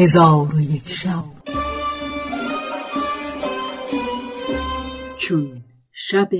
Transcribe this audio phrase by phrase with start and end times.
[0.00, 1.24] هزار و یک شب.
[5.18, 6.30] چون شب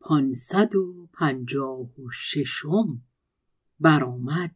[0.00, 3.02] پانصد و پنجاه و ششم
[3.80, 4.50] برآمد.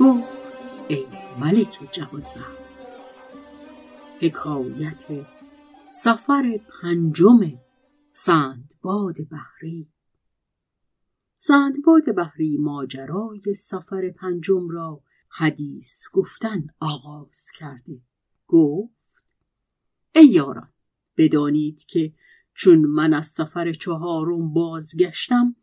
[0.00, 0.28] گفت
[0.88, 1.06] ای
[1.40, 2.58] ملک جوانبخت
[4.20, 5.04] حکایت
[5.94, 7.38] سفر پنجم
[8.12, 9.91] سندباد بحری.
[11.44, 18.00] سندباد بحری ماجرای سفر پنجم را حدیث گفتن آغاز کرده.
[18.46, 19.24] گفت
[20.14, 20.72] ای یاران
[21.16, 22.12] بدانید که
[22.54, 25.56] چون من از سفر چهارم بازگشتم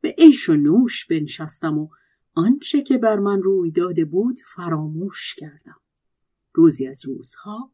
[0.00, 1.88] به عیش و نوش بنشستم و
[2.34, 5.80] آنچه که بر من روی داده بود فراموش کردم.
[6.54, 7.72] روزی از روزها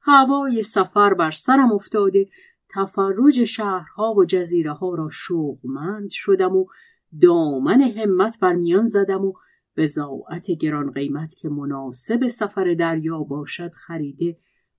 [0.00, 2.28] هوای سفر بر سرم افتاده
[2.74, 6.66] تفرج شهرها و جزیره ها را شوقمند شدم و
[7.20, 9.32] دامن همت بر میان زدم و
[9.76, 14.36] بزاعت گران قیمت که مناسب سفر دریا باشد خریده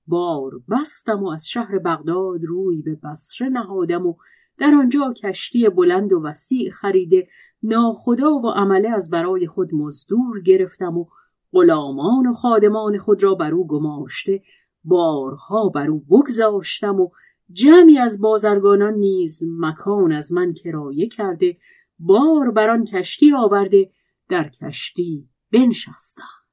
[0.07, 4.15] بار بستم و از شهر بغداد روی به بصره نهادم و
[4.57, 7.27] در آنجا کشتی بلند و وسیع خریده
[7.63, 11.05] ناخدا و عمله از برای خود مزدور گرفتم و
[11.51, 14.41] غلامان و خادمان خود را بر او گماشته
[14.83, 17.09] بارها بر او بگذاشتم و
[17.51, 21.57] جمعی از بازرگانان نیز مکان از من کرایه کرده
[22.05, 23.91] بار بر آن کشتی آورده
[24.29, 26.43] در کشتی بنشستم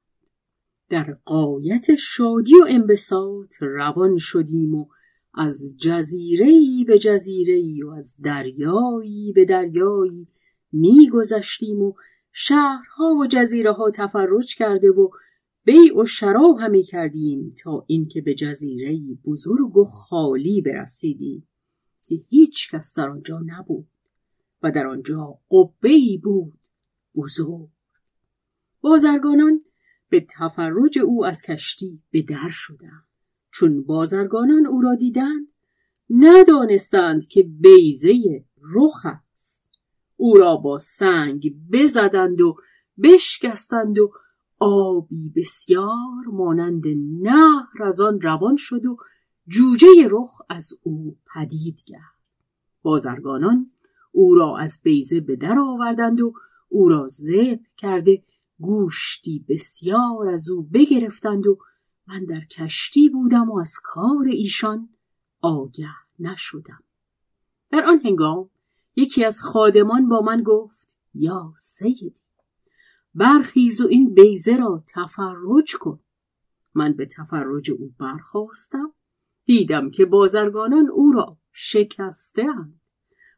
[0.89, 4.85] در قایت شادی و انبساط روان شدیم و
[5.33, 6.47] از جزیره
[6.87, 10.27] به جزیره و از دریایی به دریایی
[10.71, 11.93] میگذشتیم و
[12.31, 15.09] شهرها و جزیره ها تفرج کرده و
[15.63, 21.47] بیع و شرا همی کردیم تا اینکه به جزیره بزرگ و خالی برسیدیم
[22.05, 23.90] که هیچ کس در آنجا نبود.
[24.63, 26.53] و در آنجا قبه بود.
[27.15, 27.69] بزرگ.
[28.81, 29.61] بازرگانان
[30.09, 33.05] به تفرج او از کشتی به در شدند.
[33.51, 35.47] چون بازرگانان او را دیدند
[36.09, 39.67] ندانستند که بیزه رخ است.
[40.17, 42.55] او را با سنگ بزدند و
[43.03, 44.11] بشکستند و
[44.59, 46.83] آبی بسیار مانند
[47.21, 48.97] نهر از آن روان شد و
[49.47, 52.21] جوجه رخ از او پدید گرد
[52.81, 53.71] بازرگانان
[54.11, 56.33] او را از بیزه به در آوردند و
[56.69, 58.23] او را ذبح کرده
[58.59, 61.57] گوشتی بسیار از او بگرفتند و
[62.07, 64.89] من در کشتی بودم و از کار ایشان
[65.41, 66.83] آگه نشدم.
[67.71, 68.49] در آن هنگام
[68.95, 72.13] یکی از خادمان با من گفت یا سیدی
[73.15, 75.99] برخیز و این بیزه را تفرج کن.
[76.73, 78.93] من به تفرج او برخواستم
[79.45, 82.80] دیدم که بازرگانان او را شکسته اند.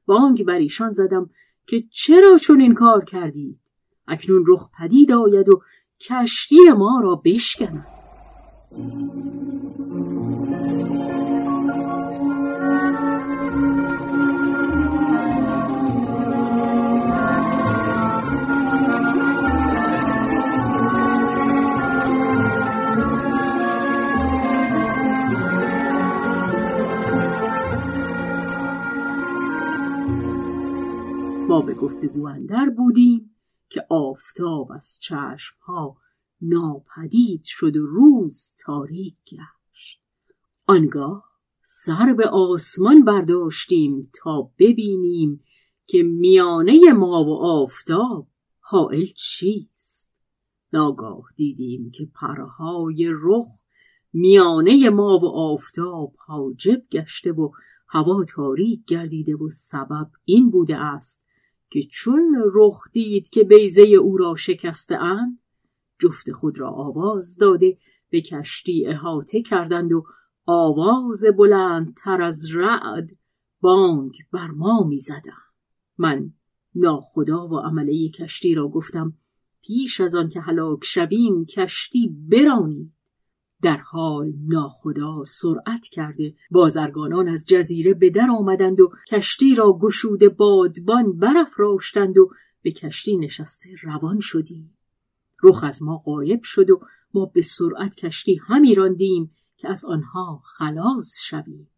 [0.05, 1.29] بانگ بر ایشان زدم
[1.67, 3.59] که چرا چون این کار کردی؟
[4.07, 5.61] اکنون رخ پدید آید و
[6.09, 7.87] کشتی ما را بشکند.
[31.83, 33.35] گفتگو اندر بودیم
[33.69, 35.97] که آفتاب از چشمها
[36.41, 40.01] ناپدید شد و روز تاریک گشت.
[40.67, 41.23] آنگاه
[41.63, 45.43] سر به آسمان برداشتیم تا ببینیم
[45.85, 48.27] که میانه ما و آفتاب
[48.59, 50.15] حائل چیست.
[50.73, 53.47] ناگاه دیدیم که پرهای رخ
[54.13, 57.51] میانه ما و آفتاب حاجب گشته و
[57.87, 61.22] هوا تاریک گردیده و سبب این بوده است
[61.73, 65.39] که چون رخ دید که بیزه او را شکسته اند
[65.99, 67.77] جفت خود را آواز داده
[68.09, 70.03] به کشتی احاطه کردند و
[70.45, 73.09] آواز بلندتر از رعد
[73.61, 75.53] بانگ بر ما می‌زدند.
[75.97, 76.33] من
[76.75, 79.13] ناخدا و عمله کشتی را گفتم
[79.61, 82.92] پیش از آن که هلاک شویم کشتی برانید.
[83.63, 86.35] در حال ناخدا سرعت کرده.
[86.51, 92.29] بازرگانان از جزیره به در آمدند و کشتی را گشوده بادبان برافراشتند و
[92.61, 94.77] به کشتی نشسته روان شدیم.
[95.43, 96.79] رخ از ما غایب شد و
[97.13, 101.69] ما به سرعت کشتی همی راندیم که از آنها خلاص شویم.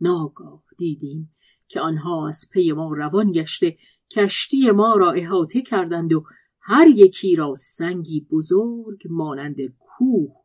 [0.00, 1.34] ناگاه دیدیم
[1.68, 3.76] که آنها از پی ما روان گشته.
[4.10, 6.24] کشتی ما را احاطه کردند و
[6.60, 10.41] هر یکی را سنگی بزرگ مانند کوه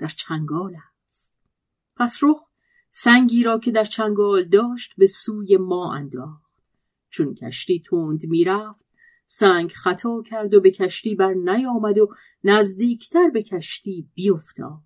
[0.00, 0.76] در چنگال
[1.06, 1.38] است.
[1.96, 2.38] پس رخ
[2.90, 6.50] سنگی را که در چنگال داشت به سوی ما انداخت.
[7.10, 8.84] چون کشتی تند می‌رفت
[9.26, 12.08] سنگ خطا کرد و به کشتی بر نیامد و
[12.44, 14.80] نزدیکتر به کشتی بیفتاد.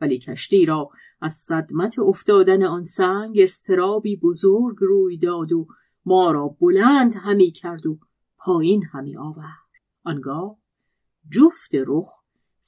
[0.00, 0.90] ولی کشتی را
[1.20, 5.66] از صدمت افتادن آن سنگ استرابی بزرگ روی داد و
[6.04, 7.98] ما را بلند همی کرد و
[8.38, 9.68] پایین همی آورد.
[10.04, 10.56] آنگاه
[11.30, 12.08] جفت رخ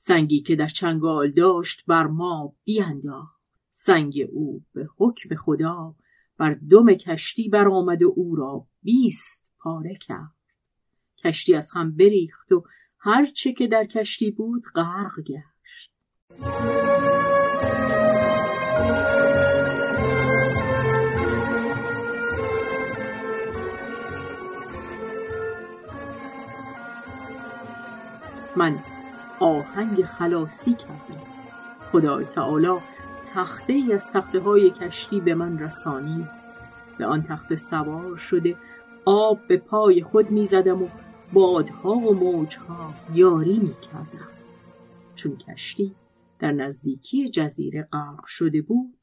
[0.03, 5.95] سنگی که در چنگال داشت بر ما بیانداخت سنگ او به حکم خدا
[6.39, 10.35] بر دم کشتی برآمد و او را بیست پاره کرد.
[11.25, 12.65] کشتی از هم بریخت و
[12.99, 15.93] هر چه که در کشتی بود غرق گشت.
[28.57, 28.79] من
[29.41, 31.23] آهنگ خلاصی کردم.
[31.93, 32.81] خدای تعالی
[33.35, 36.29] تخته ای از تخته های کشتی به من رسانی.
[36.99, 38.57] به آن تخته سوار شده
[39.05, 40.89] آب به پای خود می زدم و
[41.33, 44.29] بادها و موجها یاری می کردم
[45.15, 45.95] چون کشتی
[46.39, 48.97] در نزدیکی جزیره غرق شده بود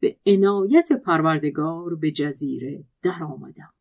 [0.00, 3.72] به عنایت پروردگار به جزیره در آمدم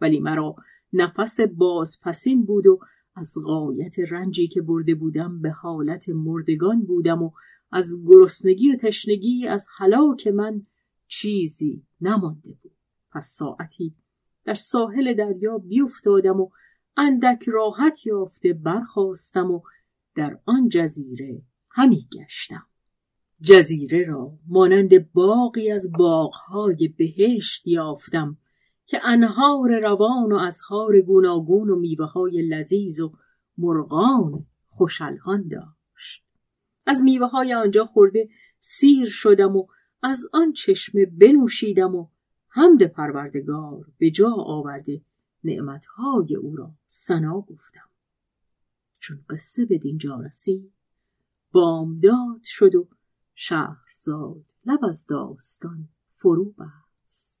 [0.00, 0.54] ولی مرا
[0.92, 2.78] نفس بازپسین بود و
[3.20, 7.30] از غایت رنجی که برده بودم به حالت مردگان بودم و
[7.72, 10.66] از گرسنگی و تشنگی از هلاک من
[11.08, 12.72] چیزی نمانده بود.
[13.12, 13.94] پس ساعتی
[14.44, 16.48] در ساحل دریا بیفتادم و
[16.96, 19.60] اندک راحت یافته برخواستم و
[20.14, 22.66] در آن جزیره همی گشتم.
[23.40, 28.36] جزیره را مانند باقی از باغهای بهشت یافتم.
[28.90, 33.12] که انهار روان و ازهار گوناگون و میوه های لذیذ و
[33.58, 36.24] مرغان خوشلهان داشت.
[36.86, 38.28] از میوه های آنجا خورده
[38.60, 39.66] سیر شدم و
[40.02, 42.08] از آن چشمه بنوشیدم و
[42.48, 45.00] حمد پروردگار به جا آورده
[45.44, 47.88] نعمتهای او را سنا گفتم.
[49.00, 50.72] چون قصه به دینجا رسید
[51.52, 52.88] بامداد شد و
[53.34, 57.40] شهرزاد لب از داستان فرو بست.